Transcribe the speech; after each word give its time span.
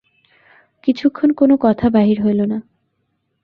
কিছুক্ষণ 0.83 1.29
কোনো 1.31 1.55
কথা 1.61 1.87
বাহির 1.89 2.17
হইল 2.21 2.39
না। 2.45 2.57